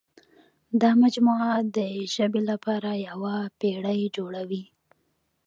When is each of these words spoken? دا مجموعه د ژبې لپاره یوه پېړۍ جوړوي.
دا 0.81 0.91
مجموعه 1.03 1.51
د 1.75 1.77
ژبې 2.13 2.41
لپاره 2.49 2.91
یوه 3.07 3.35
پېړۍ 3.59 4.01
جوړوي. 4.15 4.63